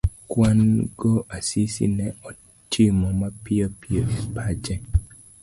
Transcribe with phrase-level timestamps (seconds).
[0.29, 0.59] kwan
[0.97, 4.75] go Asisi ne otimo mapiyo piyo e pache.